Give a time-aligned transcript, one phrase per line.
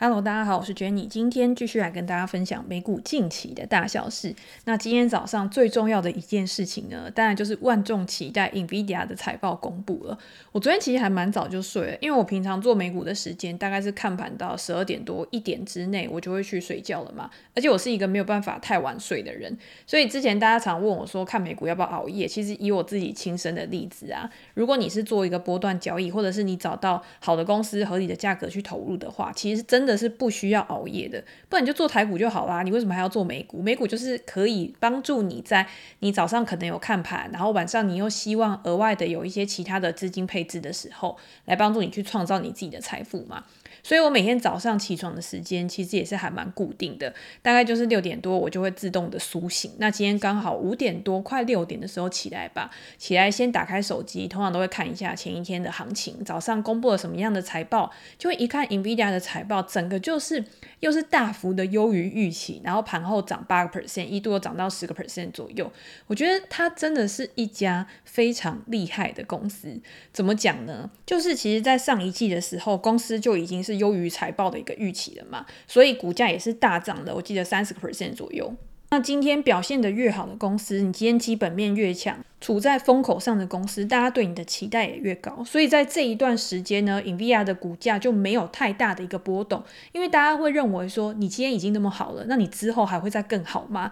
[0.00, 4.32] Hello，大家好，我是 Jenny，今天继续来跟大家分享美股近期的大小事。
[4.64, 10.16] 那今天早上最重要的一件事情呢，当然就是万众期待 NVIDIA 的财报公布了。
[10.52, 17.28] 我昨天其实还蛮早就睡了，因为我平常做美股的时间大概是看盘到十二点多一点之内，我就会去睡觉了嘛。
[17.56, 29.98] 而且我是一个没有办法太晚睡的人，所以之前大家常问我说看美股要不要熬夜，其实以我自己亲身的例子啊，如果你是做一个波段交易，或者是你找到好的公司合理的价格去投入的话，其实真的。
[29.98, 32.62] 是不需要熬夜的，不然你就做台股就好啦。
[32.62, 33.60] 你为什么还要做美股？
[33.60, 35.66] 美股就是可以帮助你在
[35.98, 43.42] 你早上可能有看盘，然后晚上你又希望额外的有一些其他的资金配置的时候，来帮助你去创造你自己的财富嘛。
[43.82, 47.12] 所以我每天早上起床的时间其实也是还蛮固定的，
[47.42, 49.72] 大概就是六点多我就会自动的苏醒。
[49.78, 60.44] 那今天刚好五点多快六点的时候起来吧，起来先打开手机，通常都会看一下前一天的行情，早上公布了什么样的财报，就会一看 NVIDIA 的财报，整个就是
[60.80, 65.72] 又是大幅的优于预期，然后盘后涨八个 percent，一度又涨到十个 percent 左右。
[66.06, 69.80] 我觉得它真的是一家非常厉害的公司。
[70.12, 70.90] 怎么讲呢？
[71.06, 73.78] 就是其实在上一季的时候，公司就已经是。
[73.78, 78.52] 优于财报的一个预期了嘛，所以股价也是大涨的，我记得三十个 percent 左右。
[78.90, 85.44] 那今天表现得越好的公司，你今天基本面越强，处在风口上的公司，大家对你的期待也越高。
[85.44, 93.90] 所以在这一段时间呢，NVIDIA 的股价就没有太大的一个波动，因为大家会认为说，你今天已经那么好了，那你之后还会再更好吗？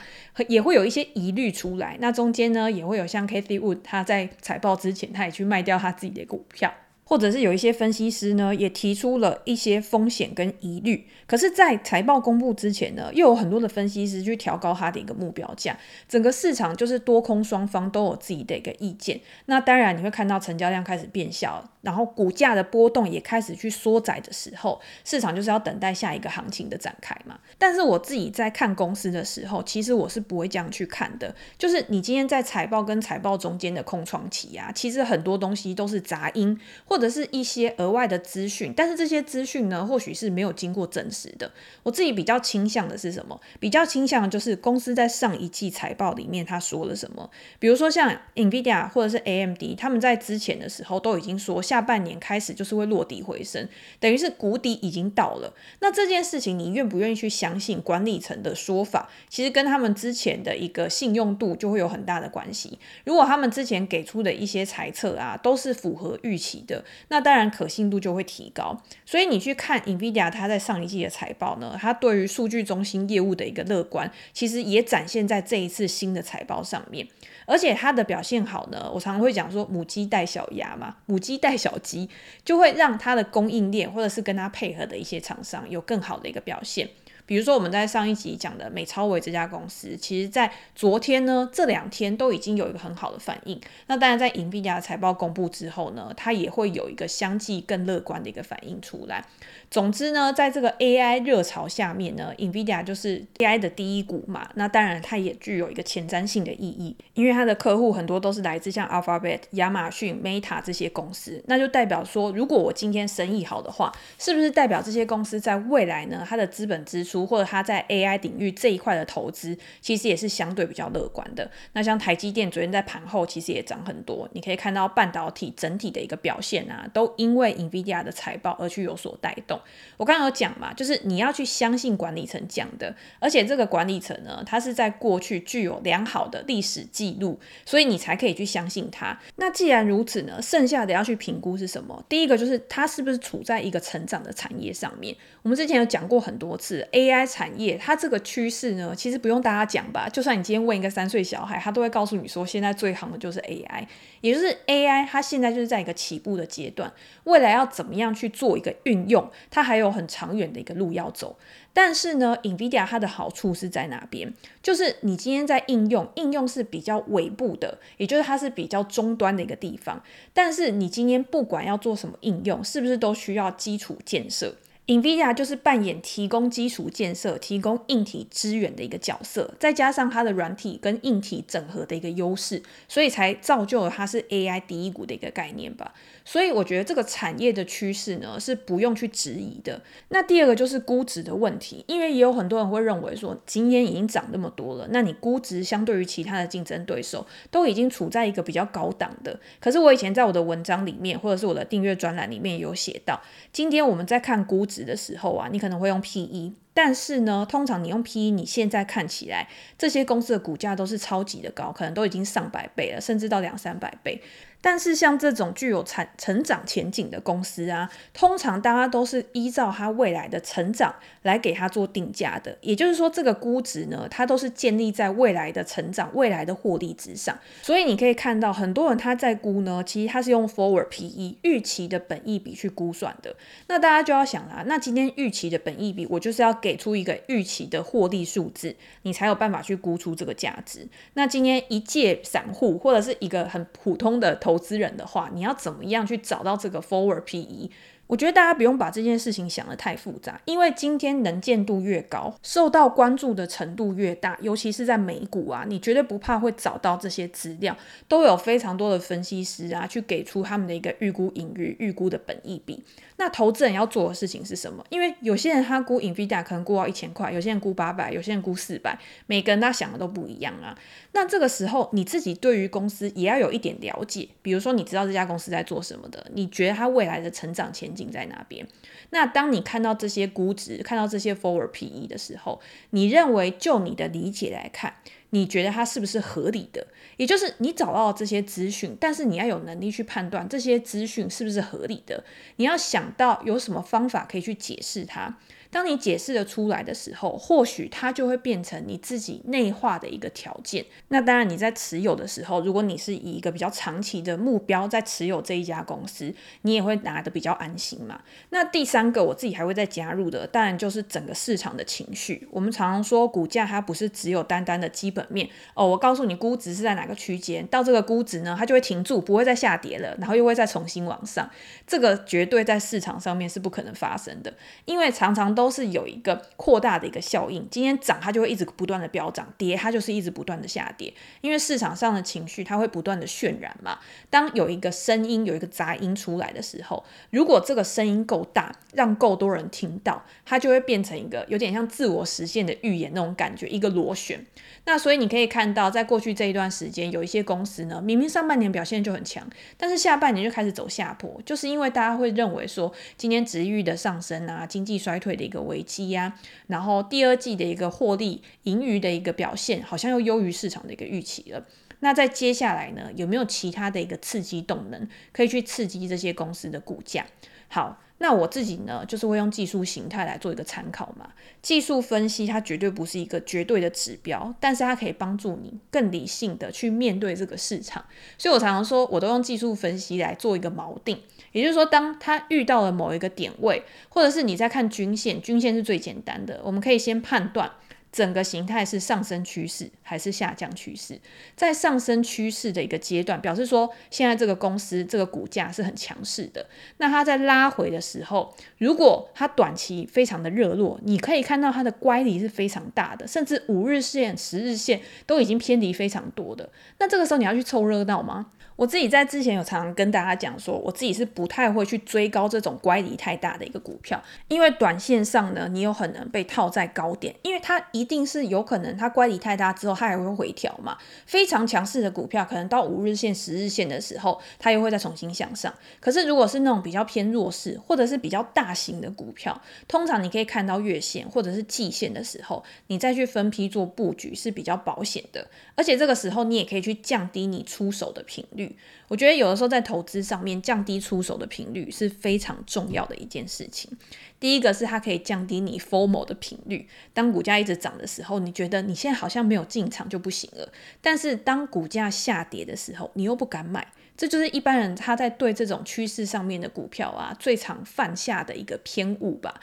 [0.48, 1.98] 也会有一些疑虑出来。
[2.00, 6.72] 那中间呢，也会有像 Cathie Wood，他在财报之前，他也去卖掉他自己的股票。
[7.08, 11.06] 或者是有一些分析师呢，也提出了一些风险跟疑虑。
[11.24, 15.76] 可是，在财报公布之前呢，又有很多的分析师去调高它的一个目标价。
[16.08, 19.20] 整个市场就是多空双方都有自己的一个意见。
[19.46, 27.38] 那当然，你会看到成交量开始变小，然后股价的波动也开始去缩窄的时候，市场就是要等待下一个行情的展开嘛。
[27.56, 31.32] 但是我自己在看公司的时候，其实我是不会这样去看的。
[31.56, 36.95] 就是你今天在财报跟财报中间的空窗期啊，其实很多东西都是杂音或。
[36.96, 41.52] 或者是一些额外的资讯，但是这些资讯呢，或许是没有经过证实的。
[41.82, 43.38] 我自己比较倾向的是什么？
[43.60, 47.30] 比较倾向的就是公司在上一季财报里面他说了什么。
[47.58, 53.68] 比如说像 NVIDIA 或者是 AMD，他们在之前的时候都已经说下半年开始就是会落底回升，
[54.00, 55.52] 等于是谷底已经到了。
[55.80, 59.10] 那这件事情你愿不愿意去相信管理层的说法？
[59.28, 62.78] 其实跟他们之前的一个信用度就会有很大的关系。
[63.04, 66.82] 如果他们之前给出的一些猜测啊，都是符合预期的。
[67.08, 77.06] 那当然可信度就会提高，所以你去看 NVIDIA 它在上一季的财报呢，它对于数据中心业务的一个乐观，其实也展现在这一次新的财报上面。
[77.46, 82.08] 而且它的表现好呢，我常常会讲说母鸡带小鸭嘛，母鸡带小鸡，
[82.44, 86.88] 就会让它的供应链或者是跟它配合的一些厂商有更好的一个表现。
[87.26, 93.60] 比如说我们在上一集讲的美超微这家公司，其实在昨天呢，这两天都已经有一个很好的反应。
[93.88, 99.24] 那当然在 NVIDIA 财报公布之后呢，它也会有一个相继更乐观的一个反应出来。
[99.68, 104.48] 总之呢，在这个 AI 热潮下面呢，NVIDIA 就是 AI 的第一股嘛。
[104.54, 121.50] 那当然它也具有一个前瞻性的意义，因为它的客户很多都是来自像 Alphabet、亚马逊、Meta 这些公司，那就代表说，如果我今天生意好的话，是不是代表这些公司在未来呢，它的资本支出或者他在 AI 领域这一块的投资，其实也是相对比较乐观的。
[121.72, 129.58] 那像台积电昨天在盘后其实也涨很多，你可以看到半导体整体的一个表现啊，都因为 NVIDIA 的财报而去有所带动。
[129.96, 139.18] 我刚刚有讲嘛，就是你要去相信管理层讲的，而且这个管理层呢，它是在过去具有良好的历史记录，所以你才可以去相信它。
[139.36, 142.04] 那既然如此呢，剩下的要去评估是什么？
[142.08, 145.16] 第一个就是它是不是处在一个成长的产业上面。
[145.42, 147.05] 我们之前有讲过很多次 A。
[147.10, 150.08] AI 产业它这个趋势呢，其实不用大家讲吧。
[150.08, 153.86] 就算你今天问一个三岁小孩，他都会告诉你说，现在最夯的就是 AI，
[154.20, 156.92] 也就是 AI，它现在就是在一个起步的阶段，
[157.24, 161.38] 未来要怎么样去做一个运用，它还有很长远的一个路要走。
[161.72, 164.32] 但是呢，NVIDIA 它的好处是在哪边？
[164.62, 170.02] 就是你今天在应用，应用是比较尾部的，也就是它是比较终端的一个地方。
[170.32, 174.56] 但是你今天不管要做什么应用，是不是都需要基础建设
[174.86, 185.92] ？NVIDIA 就是扮演提供基础建设、提供硬体资源的一个角色，再加上它的软体跟硬体整合的一个优势，所以才造就了它是 AI 第一股的一个概念吧。
[186.26, 189.80] 所以我觉得这个产业的趋势呢，是不用去质疑的。
[190.10, 199.40] 那第二个就是估值的问题，因为也有很多人会认为说，今天已经涨那么多了，那你估值相对于其他的竞争对手都已经处在一个比较高档的。
[199.58, 204.66] 可是我以前在我的文章里面，或者是我的订阅专栏里面有写到，今天我们在看估。
[204.66, 214.20] 值的时候啊，你可能会用 PE，但是呢，通常你用 PE，你现在看起来这些公司的股价都是超级的高，可能都已经上百倍了，甚至到两三百倍。
[214.66, 220.92] 但是像这种具有产成长前景的公司啊，通常大家都是依照它未来的成长
[221.22, 222.58] 来给它做定价的。
[222.62, 227.38] 也就是说，这个估值呢，它都是建立在未来的成长、未来的获利之上。
[227.62, 233.36] 所以你可以看到，很多人他在估呢，其实他是用 forward PE 预期的本益比去估算的。
[233.68, 240.88] 那大家就要想啦，那今天预期的本益比，我就是要给出一个预期的获利数字，你才有办法去估出这个价值。
[241.14, 247.70] 那今天一介散户或者是一个很普通的投投资人的话，你要怎么样去找到这个 forward PE？
[248.06, 257.76] 我觉得大家不用把这件事情想得太复杂，因为今天能见度越高，受到关注的程度越大，尤其是在美股啊，你绝对不怕会找到这些资料，
[258.06, 262.82] 都有非常多的分析师啊，去给出他们的一个预估盈余、预估的本益比。
[263.18, 264.84] 那投资人要做的事情是什么？
[264.90, 270.76] 因为有些人他估 Nvidia 可能估到一千块，有些人估八百，有些人估四百，每个人他想的都不一样啊。
[271.12, 278.68] 那这个时候你自己对于公司也要有一点了解，比如说你知道这家公司在做什么的，你觉得它未来的成长前景在哪边？
[279.10, 282.60] 那当你看到这些估值，看到这些 Forward PE 的时候，
[282.90, 284.94] 你认为就你的理解来看，
[285.30, 286.86] 你觉得它是不是合理的？
[287.16, 292.24] 也就是你找到这些资讯，但是你要有能力去判断这些资讯是不是合理的。
[292.56, 295.38] 你要想到有什么方法可以去解释它。
[295.68, 300.86] 当你解释的出来的时候，或许它就会变成你自己内化的一个条件。
[301.08, 306.32] 那当然，你在持有的时候，如果你是以一个比较长期的目标在持有这一家公司，
[306.62, 308.22] 你也会拿得比较安心嘛。
[308.50, 312.48] 那第三个，我自己还会再加入的，当然就是整个市场的情绪。
[312.52, 315.86] 我们常常说，股价它不是只有单单的基本面哦。
[315.88, 321.50] 我告诉你，估值是在哪个区间，到这个估值呢，它就会停住，不会再下跌了，然后又会再重新往上。
[321.86, 325.46] 这个绝对在市场上面是不可能发生的，因为常常。
[325.56, 333.98] 都是有一个扩大的一个效应，今天涨它就会一直不断的飙涨，跌它就是一直不断的下跌，因为市场上的情绪它会不断的渲染嘛。
[334.28, 344.44] 当有一个声音有一个杂音出来的时候，如果这个声音够大，让够多人听到，它就会变成一个有点像自我实现的预言那种感觉，一个螺旋。
[344.84, 355.46] 那所以你可以看到，在过去这一段时间，有一些公司呢，明明上半年表现就很强，但是下半年就开始走下坡，就是因为大家会认为说，今天值域的上升啊，经济衰退的。
[355.46, 356.36] 一个危机呀，
[356.66, 361.64] 然后第二季的一个获利盈余的一个表现，好像又优于市场的一个预期了。
[362.00, 367.24] 那在接下来呢，有没有其他的一个刺激动能，可以去刺激这些公司的股价？
[367.68, 371.28] 好，那我自己呢，就是会用技术形态来做一个参考嘛。
[371.60, 378.04] 技术分析它绝对不是一个绝对的指标，但是它可以帮助你更理性的去面对这个市场。
[378.38, 381.20] 所以我常常说，我都用技术分析来做一个锚定。
[381.52, 387.70] 也就是说，当它遇到了某一个点位，或者是你在看均线，均线是最简单的，我们可以先判断
[388.12, 391.20] 整个形态是上升趋势还是下降趋势。
[391.56, 396.64] 在上升趋势的一个阶段，表示说现在这个公司这个股价是很强势的。
[396.98, 406.70] 那它在拉回的时候，如果它短期非常的热络，你可以看到它的乖离是非常大的，甚至五日线、十日线都已经偏离非常多的。
[406.98, 408.52] 那这个时候你要去凑热闹吗？
[408.76, 420.96] 我自己在之前有常常跟大家讲说，我自己是不太会去追高这种乖离太大的一个股票，因为短线上呢，你有可能被套在高点，因为它一定是有可能它乖离太大之后，它还会回调嘛。
[421.24, 425.74] 非常强势的股票，可能到五日线、十日线的时候，它又会再重新向上。
[425.98, 438.76] 可是如果是那种比较偏弱势，或者是比较大型的股票，通常你可以看到月线或者是季线的时候，你再去分批做布局是比较保险的，而且这个时候你也可以去降低你出手的频率。
[439.08, 443.96] 我觉得有的时候在投资上面降低出手的频率是非常重要的一件事情。
[444.40, 446.88] 第一个是它可以降低你 formal 的频率。
[447.14, 450.68] 当股价一直涨的时候，你觉得你现在好像没有进场就不行了。
[451.00, 453.86] 但是当股价下跌的时候，你又不敢买。
[454.16, 459.60] 这就是一般人他在对这种趋势上面的股票啊，最常犯下的一个偏误吧。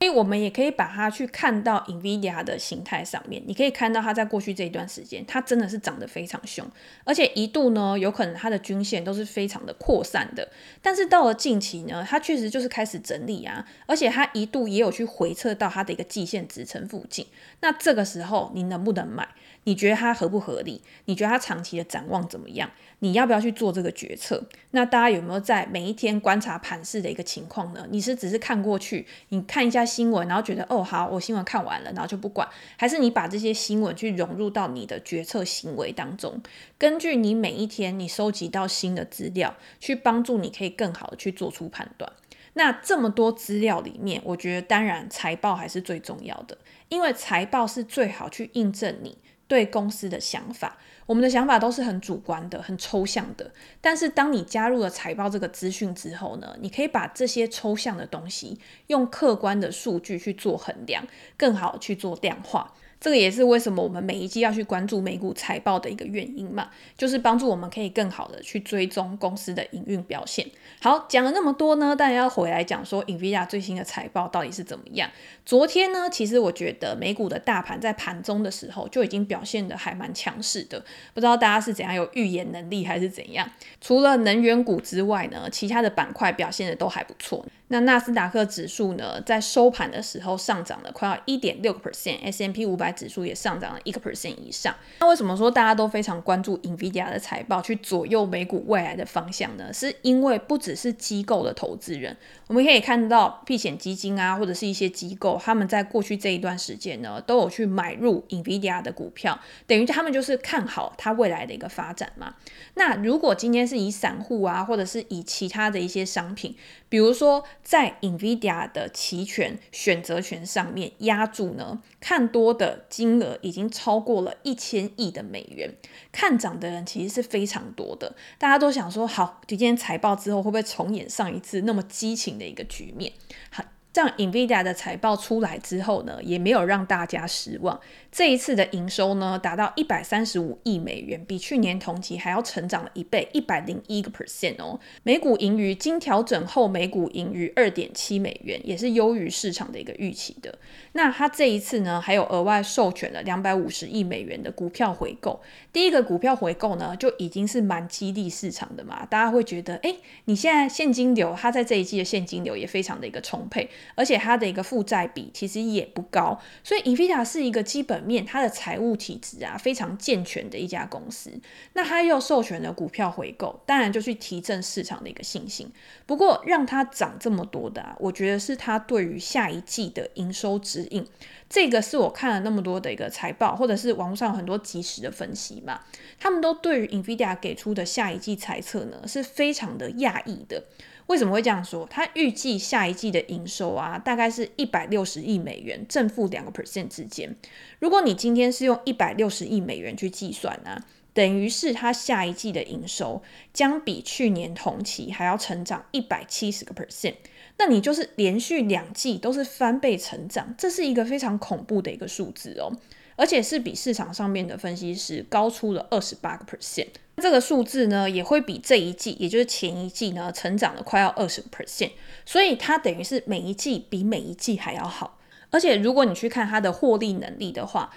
[0.00, 6.68] 所以我们也可以把它去看到 NVIDIA 的形态上面，你可以看到它在过去这一段时间，它真的是涨得非常凶，
[7.04, 10.46] 而且一度呢，有可能它的均线都是非常的扩散的。
[10.82, 17.26] 但是到了近期呢，它确实就是开始整理啊，而且它一度也有去回撤到它的一个季线支撑附近。
[17.60, 19.26] 那这个时候你能不能买？
[19.64, 20.82] 你觉得它合不合理？
[21.06, 22.70] 你觉得它长期的展望怎么样？
[23.00, 24.42] 你要不要去做这个决策？
[24.70, 27.86] 那大家有没有在每一天观察盘市的一个情况呢？
[27.90, 36.40] 你是只是看过去，你看一下新闻，然后觉得哦好，我新闻看完了，然后就不管，还是你把这些新闻去融入到你的决策行为当中，
[36.78, 42.10] 根据你每一天你收集到新的资料，去帮助你可以更好的去做出判断。
[42.56, 46.56] 那这么多资料里面，我觉得当然财报还是最重要的，
[46.88, 50.76] 因为财报是最好去印证你对公司的想法。
[51.06, 62.72] 我们的想法都是很主观的、很抽象的，但是当你加入了财报这个资讯之后呢，你可以把这些抽象的东西用客观的数据去做衡量，更好去做量化。
[63.04, 70.46] 这个也是为什么我们每一季要去关注美股财报的一个原因嘛，就是帮助我们可以更好的去追踪公司的营运表现。
[70.80, 75.10] 好，讲了那么多呢，当然要回来讲说 NVIDIA 最新的财报到底是怎么样。
[75.44, 80.82] 昨天呢，其实我觉得美股的大盘在盘中的时候就已经表现得还蛮强势的，
[81.12, 83.46] 不知道大家是怎样有预言能力还是怎样。
[83.82, 87.44] 除了能源股之外呢，其他的板块表现的都还不错。
[87.68, 94.74] 那纳斯达克指数呢，在收盘的时候上涨了快要一点六个 percent，S M P 五百指数也上涨了一个 percent 以上。
[95.00, 99.72] 那为什么说大家都非常关注 NVIDIA 的财报，去左右美股未来的方向呢？
[99.72, 102.14] 是因为不只是机构的投资人，
[102.48, 112.34] 我们可以看到避险基金啊，或者是一些机构，他们在过去这一段时间呢，都有去买入 NVIDIA 的股票，等于他们就是看好它未来的一个发展嘛。
[112.74, 116.54] 那如果今天是以散户啊，或者是以其他的一些商品，
[116.94, 125.74] 比如说在 NVIDIA 的期权选择权上面押注呢，看多的金额已经超过了一千亿的美元，
[126.12, 128.14] 看涨的人其实是非常多的。
[128.38, 133.12] 大家都想说，好，今天财报之后会不会重演上一次那么激情的一个局面？
[133.50, 133.64] 好。
[133.94, 137.78] 这样，NVIDIA 的财报出来之后呢，也没有让大家失望。
[138.10, 144.80] 这一次的营收呢，达到一百三十五亿美元，比去年同期还要成长了一倍，一百零一个 percent 哦。
[145.04, 150.52] 每股盈余经调整后，每股盈余二点七美元，也是优于市场的一个预期的。
[150.94, 155.40] 那它这一次呢，还有额外授权了两百五十亿美元的股票回购。
[155.72, 163.70] 第一个股票回购呢，就已经是蛮激励市场的嘛，大家会觉得，哎，你现在现金流，它在这一季的现金流也非常的一个充沛。
[163.94, 171.30] 而且它的一个负债比其实也不高，所以 NVIDIA 是一个基本面它的财务体质啊非常健全的一家公司。
[171.74, 175.70] 那它又授权了股票回购，当然就去提振市场的一个信心。
[176.06, 181.06] 不过让它涨这么多的啊，我觉得是它对于下一季的营收指引。
[181.48, 185.80] 这个是我看了那么多的一个财报，或者是网络上很多即时的分析嘛，
[186.18, 190.64] 他们都对于 NVIDIA 给出的下一季财测呢是非常的讶异的。
[191.06, 191.86] 为什么会这样说？
[191.90, 197.36] 他预计下一季的营收啊，大概是一百六十亿美元，正负两个 percent 之间。
[197.78, 200.82] 如果你今天是用一百六十亿美元去计算呢、
[201.12, 207.14] 等于是他下一季的营收将比去年同期还要成长一百七十个 percent。
[207.58, 212.72] 那你就是连续两季都是翻倍成长，这是一个非常恐怖的一个数字哦，
[213.16, 216.88] 而且是比市场上面的分析师高出了二十八个 percent。
[217.18, 221.92] 这个数字呢，也会比这一季，也就是前一季呢，成长了快要二十个 percent，
[222.26, 225.18] 所以它等于是每一季比每一季还要好。
[225.50, 227.94] 而且如果你去看它的获利能力的话，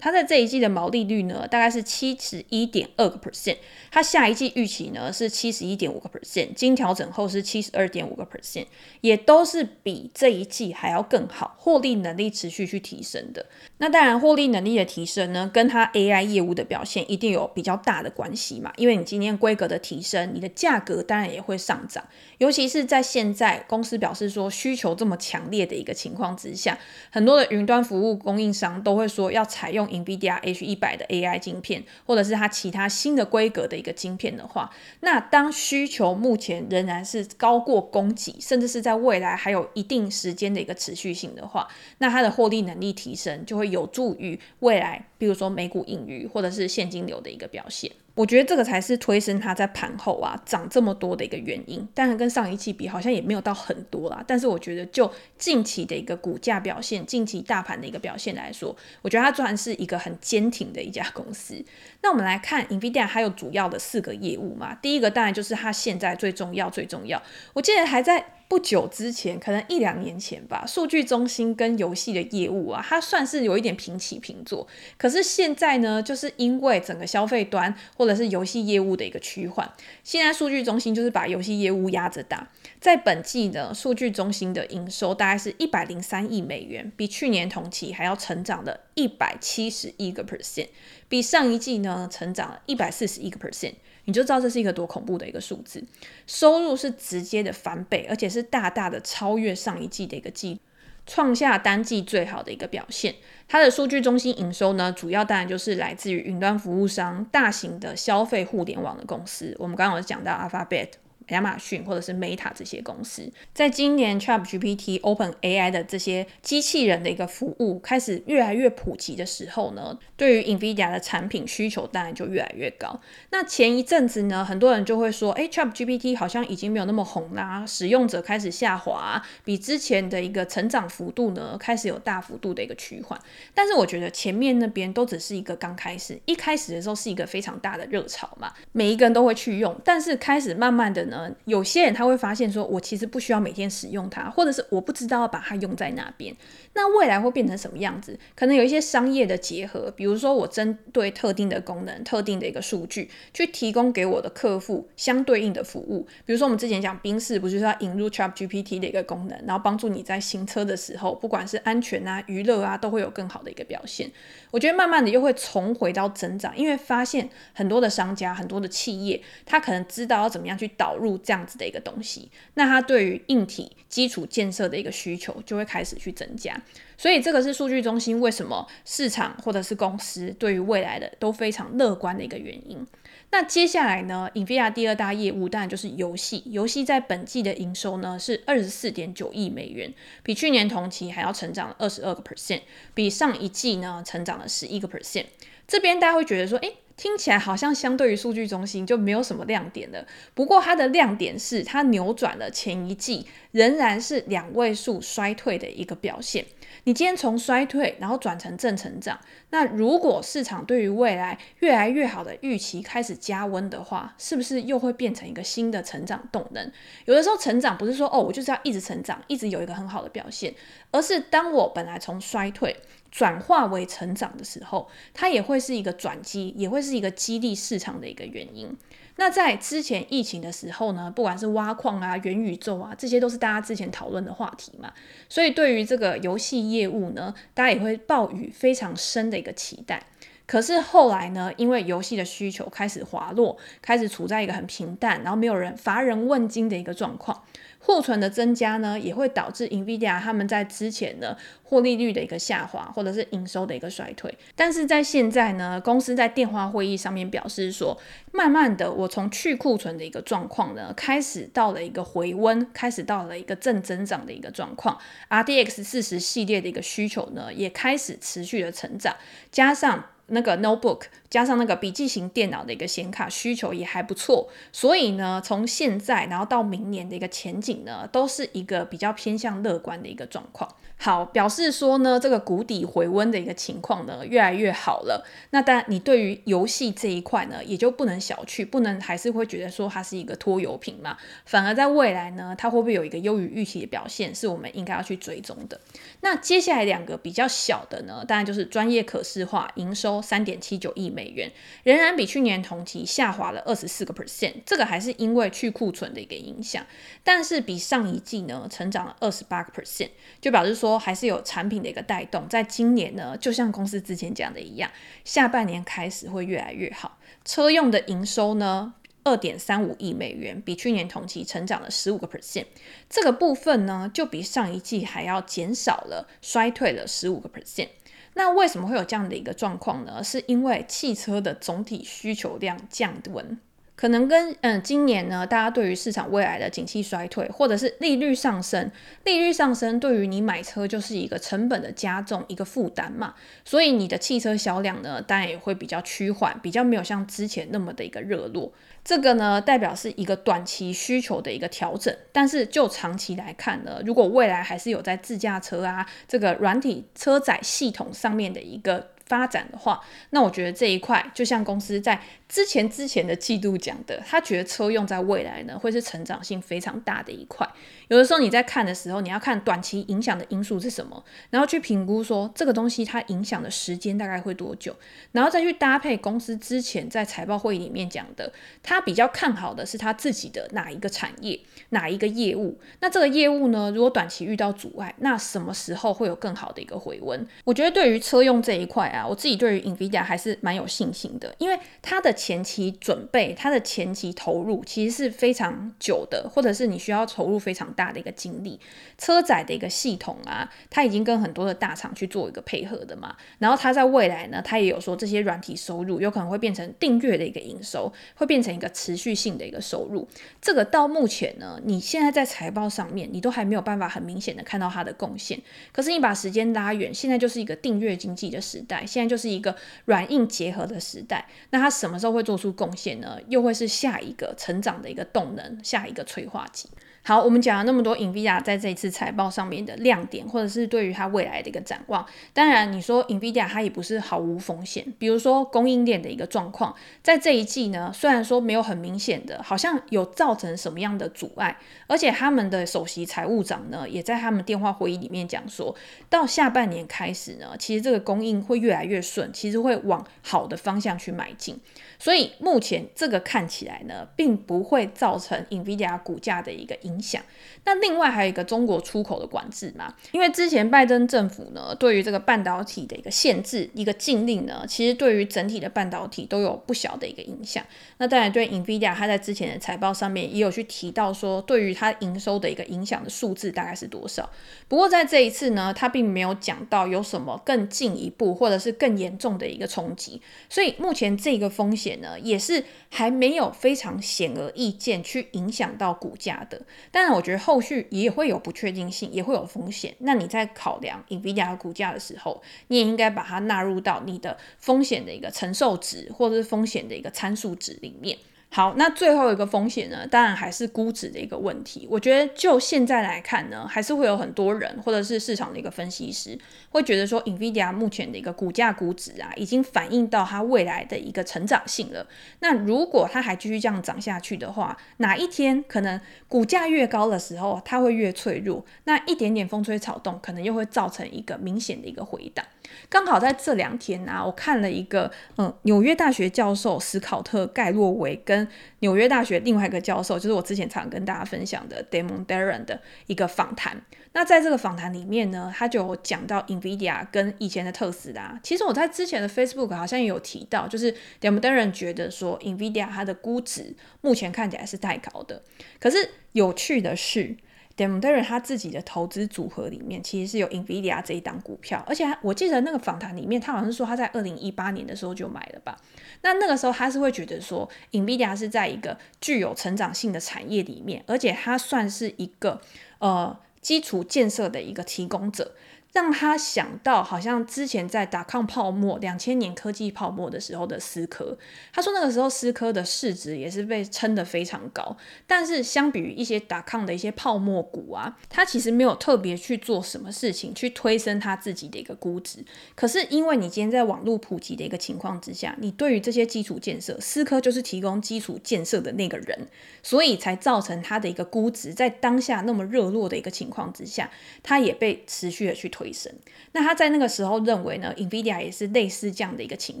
[0.00, 3.58] 它在这一季的毛利率呢，大概是七十一点二个 percent。
[3.90, 8.66] 它下一季预期呢是七十一点五个 percent，经调整后是七十二点五个 percent，
[9.02, 13.46] 也都是比这一季还要更好，获利能力持续去提升的。
[13.78, 18.72] 那当然，获利能力的提升呢，跟它 AI 业务的表现一定有比较大的关系嘛。
[18.76, 22.02] 因为你今天规格的提升，你的价格当然也会上涨。
[22.38, 26.78] 尤其是在现在公司表示说需求这么强烈的一个情况之下，
[27.10, 29.89] 很多的云端服务供应商都会说要采用。
[29.90, 34.70] NVIDIA H 一百的 AI 晶片，或者是它其他新的规格的一个晶片的话，
[35.00, 41.68] 那当需求目前仍然是高过供给，甚至是在未来还有一定时间的一个持续性的话，
[41.98, 47.92] 那它的获利能力提升就会有助于未来，比如说美股盈余或者是现金流的一个表现。
[48.14, 51.86] 我觉得这个才是推升它在盘后啊涨这么多的一个原因。
[51.94, 61.62] 当然跟上一期比好像也没有到很多啦，但是我觉得就近期的一个股价表现，近期大盘的一个表现来说，我觉得它算是一个很坚挺的一家公司。
[62.02, 67.22] 那我们来看 NVIDIA 还有主要的四个业务嘛，第一个当然就是它现在最重要最重要，
[67.52, 68.24] 我记得还在。
[68.50, 74.66] 不久之前，可能一两年前吧，数据中心跟游戏的业务啊，它算是有一点平起平坐。
[74.98, 82.50] 可是现在呢，就是因为整个消费端或者是游戏业务的一个趋缓，现在数据中心就是把游戏业务压着打。
[82.80, 90.70] 在本季呢，数据中心的营收大概是一百零三亿美元，比去年同期还要成长了一百七十一个 percent，
[91.08, 93.74] 比上一季呢成长了一百四十一个 percent。
[94.10, 95.80] 你就知道这是一个多恐怖的一个数字，
[96.26, 100.60] 收入是直接的翻倍，而且是大大的超越上一季的一个季，
[101.06, 103.14] 创下单季最好的一个表现。
[103.46, 109.54] 它的数据中心营收呢，主要当然就是来自于云端服务商、大型的消费互联网的公司。
[109.60, 110.88] 我们刚刚有讲到 Alphabet。
[111.34, 113.30] 亚马逊或者是 Meta 这些公司。
[113.52, 123.00] 在今年 ChatGPT、OpenAI 的这些机器人的一个服务开始越来越普及的时候呢，对于 NVIDIA 的产品需求当然就越来越高。
[123.30, 133.20] 那前一阵子呢，很多人就会说，哎，ChatGPT 好像已经没有那么红啦，使用者开始下滑，比之前的一个成长幅度呢，开始有大幅度的一个趋缓。
[133.54, 139.78] 但是我觉得前面那边都只是一个刚开始，一开始的时候是一个非常大的热潮嘛，每一个人都会去用。
[139.84, 146.34] 但是开始慢慢的呢，有些人他会发现说，我其实不需要每天使用它，或者是我不知道要把它用在哪边。
[146.74, 148.18] 那未来会变成什么样子？
[148.36, 156.06] 可能有一些商业的结合，比如说我针对特定的功能、特定的一个数据，去提供给我的客户相对应的服务。
[156.24, 164.10] 比如说我们之前讲宾士，不就是要引入 ChatGPT 的一个功能，然后帮助你在行车的时候，不管是安全啊、娱乐啊，都会有更好的一个表现。
[164.52, 176.56] 我觉得慢慢的又会重回到增长，因为发现很多的商家、很多的企业，他可能知道要怎么样去导入这样子的一个东西，那他对于硬体基础建设的一个需求就会开始去增加。
[176.96, 182.86] 所以这个是数据中心为什么市场或者是公司对于未来的都非常乐观的一个原因。
[183.32, 186.42] 那接下来呢，NVIDIA 第二大业务当然就是游戏。
[186.46, 192.62] 游戏在本季的营收呢是二十四点九亿美元，比去年同期还要成长了二十二个 percent，
[192.92, 195.26] 比上一季呢成长了十一个 percent。
[195.68, 200.06] 这边大家会觉得说，诶，听起来好像相对于数据中心就没有什么亮点了。
[200.34, 206.44] 不过它的亮点是它扭转了前一季仍然是两位数衰退的一个表现。
[206.84, 216.70] 你今天从衰退然后转成正成长，那如果市场对于未来越来越好的预期开始加温的话，是不是又会变成一个新的成长动能？
[217.06, 220.54] 有的时候成长不是说哦，我就是要一直成长，一直有一个很好的表现，
[220.90, 222.76] 而是当我本来从衰退。
[223.10, 228.76] 转化为成长的时候，它也会是一个转机，也会是一个激励市场的一个原因。
[229.16, 234.92] 那在之前疫情的时候呢，不管是挖矿啊、元宇宙啊，这些都是大家之前讨论的话题嘛。
[235.28, 240.02] 所以对于这个游戏业务呢，大家也会抱有非常深的一个期待。
[240.46, 247.44] 可是后来呢，因为游戏的需求开始滑落，开始处在一个很平淡，然后没有人乏人问津的一个状况。
[247.90, 254.32] 库存的增加呢，也会导致 NVIDIA 他们在之前的获利率的一个下滑，或者是营收的一个衰退。
[254.54, 258.00] 但是在现在呢，公司在电话会议上面表示说，
[258.30, 264.96] 慢慢的，我从去库存的一个状况呢，开始到了一个回温，开始到了一个正增长的一个状况。
[265.28, 269.16] RDX 四十系列的一个需求呢，也开始持续的成长，
[269.50, 270.04] 加上。
[270.30, 280.68] 那个 notebook 加上那个笔记型电脑的一个显卡需求也还不错，所以呢，从现在然后到明年的一个前景呢，都是一个比较偏向乐观的一个状况。
[281.02, 285.26] 好，表示说呢，这个谷底回温的一个情况呢，越来越好了。
[285.48, 291.16] 那当然，你对于游戏这一块呢，也就不能小觑，不能还是会觉得说它是一个拖油瓶嘛。
[291.46, 295.80] 反而在未来呢，它会不会有一个优于预期的表现，是我们应该要去追踪的。
[296.20, 301.50] 那接下来两个比较小的呢，当然就是专业可视化营收三点七九亿美元，
[301.82, 304.56] 仍然比去年同期下滑了二十四个 percent。
[304.66, 306.84] 这个还是因为去库存的一个影响，
[307.24, 310.10] 但是比上一季呢，成长了二十八个 percent，
[310.42, 310.89] 就表示说。
[310.98, 314.90] 还是有产品的一个带动，在今年呢，就像公司之前讲的一样，
[315.24, 317.18] 下半年开始会越来越好。
[317.44, 322.66] 车用的营收呢，二点三五亿美元，比去年同期成长了十五个 percent。
[323.08, 327.88] 这个部分呢，就比上一季还要减少了，衰退了十五个 percent。
[328.34, 330.22] 那为什么会有这样的一个状况呢？
[330.22, 333.58] 是因为汽车的总体需求量降温。
[334.00, 338.90] 可能跟嗯，今年呢，大家对于市场未来的景气衰退，或者是利率上升，
[339.24, 348.72] 利率上升对于你买车就是一个成本的加重，一个负担嘛，所以你的汽车销量呢，当然也会比较趋缓，比较没有像之前那么的一个热络。
[349.04, 367.64] 这个呢，代表是一个短期需求的一个调整，但是就长期来看呢，如果未来还是有在自驾车啊，这个软体车载系统上面的一个发展的话，那我觉得这一块就像公司在之前之前的季度讲的，他觉得车用在未来呢会是成长性非常大的一块。
[368.08, 374.96] 有的时候你在看的时候，你要看短期影响的因素是什么，然后去评估说这个东西它影响的时间大概会多久，
[375.30, 382.80] 然后再去搭配公司之前在财报会议里面讲的，他比较看好的是他自己的哪一个产业，哪一个业务。
[382.98, 387.46] 那这个业务呢，如果短期遇到阻碍，那什么时候会有更好的一个回温？
[387.62, 389.19] 我觉得对于车用这一块啊。
[389.26, 398.78] 我自己对于 NVIDIA 还是蛮有信心的，因为它的前期准备、它的前期投入其实是非常久的，或者是你需要投入非常大的一个精力。
[399.18, 403.36] 车载的一个系统啊，它已经跟很多的大厂去做一个配合的嘛。
[403.58, 410.26] 然后它在未来呢，它也有说这些软体收入有可能会变成订阅的一个营收，会变成一个持续性的一个收入。
[410.60, 415.60] 这个到目前呢，你现在在财报上面，你都还没有办法很明显的看到它的贡献。
[415.92, 421.48] 可是你把时间拉远，现在就是一个订阅经济的时代，现在就是一个软硬结合的时代。
[421.70, 423.38] 那它什么时候会做出贡献呢？
[423.48, 426.88] 又会是下一个成长的一个动能，下一个催化剂。
[427.22, 432.24] 好，我们讲了那么多，NVIDIA 在这一次财报上面的亮点，或者是对于它未来的一个展望。
[432.54, 445.94] 当然，你说 NVIDIA 它也不是毫无风险，比如说供应链的一个状况，在这一季呢，虽然说没有很明显的，好像有造成什么样的阻碍，而且他们的首席财务长呢，也在他们电话会议里面讲说，
[446.30, 451.78] 到下半年开始呢，其实这个供应会越来越顺，其实会往好的方向去买进。
[452.20, 457.42] 所以目前这个看起来呢，并不会造成 NVIDIA 股价的一个影响。
[457.84, 467.82] 那另外还有一个中国出口的管制嘛，因为之前拜登政府呢，对于这个半导体的一个限制、一个禁令呢，其实对于整体的半导体都有不小的一个影响。
[468.18, 474.46] 那当然对 NVIDIA，它在之前的财报上面也有去提到说，对于它营收的一个影响的数字大概是多少。
[474.88, 480.42] 不过在这一次呢，它并没有讲到有什么更进一步或者是更严重的一个冲击。
[480.68, 482.09] 所以目前这个风险。
[482.16, 486.82] 呢，也是还没有非常显而易见去影响到股价的。
[487.10, 490.14] 当然，我觉得后续也会有不确定性，也会有风险。
[490.18, 498.36] 那你在考量 NVIDIA 股价的时候，你也应该把它纳入到你的风险的一个承受值，或者是风险的一个参数值里面。
[498.72, 502.06] 好，那最后一个风险呢，当然还是估值的一个问题。
[502.08, 506.56] 我觉得就现在来看呢，还是会有很多人或者是市场的一个分析师
[506.90, 512.24] 会觉得说，NVIDIA 目前的一个股价估值啊，已经反映到它未来的一个成长性了。
[512.60, 518.86] 那如果它还继续这样涨下去的话，哪一天可能股价越高的时候，它会越脆弱。
[519.02, 522.64] 那一点点风吹草动，可能又会造成一个明显的一个回档。
[523.08, 528.59] 刚好在这两天啊，我看了一个嗯，纽约大学教授史考特盖洛维跟
[529.00, 534.00] 纽约大学另外一个教授，就是我之前常跟大家分享的 Damon Darren 的一个访谈。
[534.32, 538.58] 那在这个访谈里面呢，他就讲到 NVIDIA 跟以前的特斯拉。
[538.62, 545.62] 其实我在之前的 Facebook 好像也有提到，就是 Damon Darren 觉得说 NVIDIA 它的估值目前看起来是太高的。
[545.98, 547.56] 可是有趣的是。
[548.00, 555.94] Demeter 他自己的投资组合里面，其实是有 NVIDIA 这一档股票，而且我记得那个访谈里面，他好像是说他在二零一八年的时候就买了吧。
[556.40, 562.80] 那那个时候他是会觉得说，NVIDIA 是在一个具有成长性的产业里面，而且它算是一个
[563.18, 565.72] 呃基础建设的一个提供者。
[566.12, 571.56] 让他想到，好像之前在打抗泡沫、两千年科技泡沫的时候的思科，
[571.92, 582.58] 他说那个时候思科的市值也是被撑得非常高，但是相比于一些打抗的一些泡沫股啊，他其实没有特别去做什么事情去推升他自己的一个估值。
[582.96, 589.68] 可是因为你今天在网络普及的一个情况之下，你对于这些基础建设，思科就是提供基础建设的那个人，
[590.02, 594.28] 所以才造成他的一个估值在当下那么热络的一个情况之下，
[594.64, 595.99] 他也被持续的去推。
[596.00, 596.32] 回升，
[596.72, 600.00] 那他在那个时候认为呢，NVIDIA 也是类似这样的一个情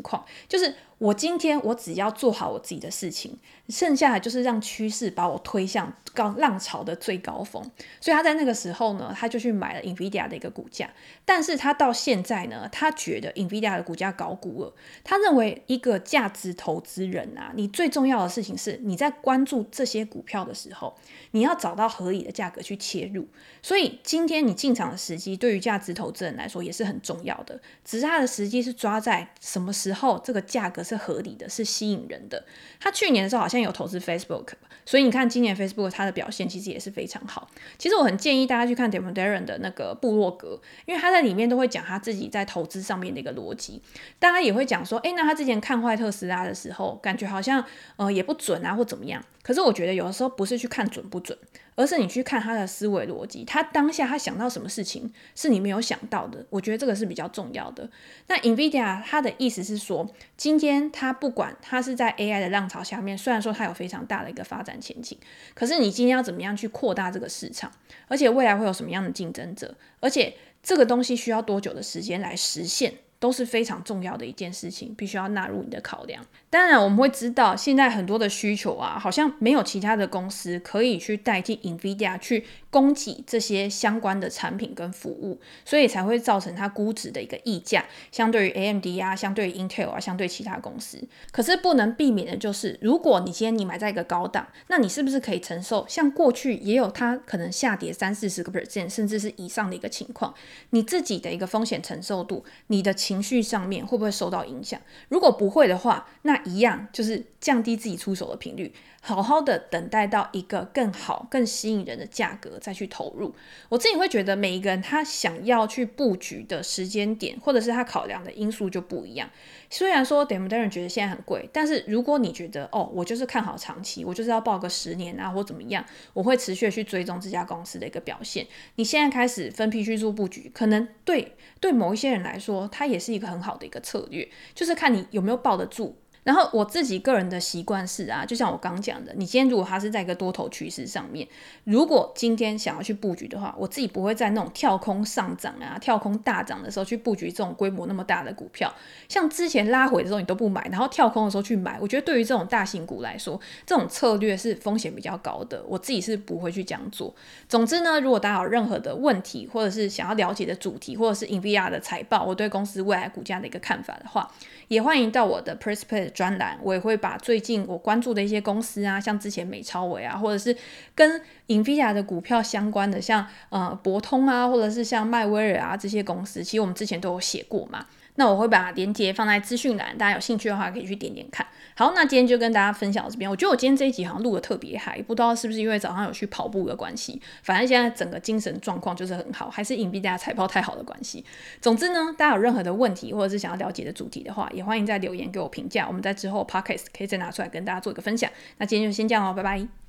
[0.00, 0.74] 况，就是。
[1.00, 3.38] 我今天我只要做好我自己的事情，
[3.70, 7.62] 剩下的就是让趋势把我推向高浪潮的最高峰。
[8.02, 10.90] 所以他在那个时候呢，他就去买了 NVIDIA 的一个股价。
[11.24, 14.74] 但是他到现在呢，他觉得 NVIDIA 的股价高估了。
[15.02, 20.94] 他认为一个价值投资人啊，你最重要的事情是你在关注这些股票的时候，
[21.30, 23.26] 你要找到合理的价格去切入。
[23.62, 27.58] 所以今天你进场的时机，对于价值投资人来说也是很重要的。
[27.86, 32.44] 只是他的时机是抓在什么时候，这个价格是合理的，是吸引人的。
[32.78, 34.48] 他去年的时候好像有投资 Facebook，
[34.84, 37.48] 所以你看今年 Facebook 它的表现其实也是非常好。
[37.78, 43.80] 其实我很建议大家去看 Damon Darren 的那个部落格，因为他在里面都会讲他自己在投资上面的一个逻辑。
[44.18, 47.64] 大家也会讲说，诶，那他之前看坏特斯拉的时候，感觉好像
[47.96, 49.22] 呃也不准啊，或怎么样。
[49.50, 51.36] 可是我觉得有的时候不是去看准不准。
[51.76, 57.88] 而是你去看他的思维逻辑，他当下他想到什么事情是你没有想到的，我觉得这个是比较重要的。
[58.26, 65.16] 那 NVIDIA 它的意思是说，今天它不管它是在 AI 的浪潮下面，虽然说它有非常大的一个发展前景，
[65.54, 67.72] 可是你今天要怎么样去扩大这个市场，
[68.08, 72.92] 而且未来会有什么样的竞争者，而且这个东西需要多久的时间来实现？
[73.20, 76.24] 都是非常重要的一件事情，必须要纳入你的考量。
[76.48, 90.98] 当然，我们会知道现在很多的需求啊，好像没有其他的公司可以去代替 NVIDIA 去供给这些相关的产品跟服务，所以才会造成它估值的一个溢价，相对于 AMD 啊，相对于 Intel 啊，相对其他公司。
[91.30, 95.84] 可是不能避免的就是，如果你今天你买在一个高档，那你是不是可以承受？
[95.86, 100.34] 像过去也有它可能下跌三四十个 percent，甚至是以上的一个情况，
[100.70, 104.80] 你自己的一个风险承受度，你的情绪上面会不会受到影响？
[105.08, 113.34] 如果不会的话，那一样就是降低自己出手的频率，好好的等待到一个更好、更吸引人的价格再去投入。
[113.68, 119.28] 我自己会觉得，每一个人他想要去布局的时间点，或者是他考量的因素就不一样。
[119.68, 128.46] 虽然说 Damon 觉得现在很贵，但是如果你觉得哦，我就是看好长期，我就是要抱个十年啊，或怎么样，我会持续去追踪这家公司的一个表现。
[128.76, 135.99] 你现在开始分批去做布局，可能对对某一些人来说，它也是一个很好的一个策略，就是看你有没有抱得住。
[136.22, 141.26] 然后我自己个人的习惯是啊，就像我刚讲的，你今天如果它是在一个多头趋势上面，
[141.64, 148.72] 如果今天想要去布局的话，我自己不会在那种跳空上涨啊、跳空大涨的时候去布局这种规模那么大的股票。
[149.08, 157.14] 像之前拉回的时候你都不买，然后跳空的时候去买，我觉得对于这种大型股来说，这种策略是风险比较高的，我自己是不会去这样做。
[157.48, 164.30] 总之呢，如果大家有任何的问题，或者是想要了解的主题，或者是 NVIDIA 的财报，我对公司未来股价的一个看法的话，
[164.68, 170.56] 也欢迎到我的 Prespay 专栏，我也会把最近我关注的一些公司啊，像之前美超维啊，或者是
[170.94, 177.86] 跟 NVIDIA 的股票相关的，像呃博通啊，或者是像迈威尔啊这些公司，其实我们之前都有写过嘛。
[178.20, 181.46] 那我会把链接放在资讯栏，大家有兴趣的话可以去点点看。
[181.74, 183.30] 好，那今天就跟大家分享到这边。
[183.30, 187.18] 我觉得我今天这一集好像录得特别嗨，不知道是不是因为早上有去跑步的关系。
[187.42, 191.24] 反正现在整个精神状况就是很好，还是隐蔽大家财报太好的关系。
[191.62, 195.86] 总之呢，大家有任何的问题或者是想要了解的主题的话，也欢迎在留言给我评价。
[195.88, 198.30] 我们在之后 Podcast 可以再拿出来跟大家做一个分享。
[198.58, 199.79] 那今天就先这样喽，拜拜。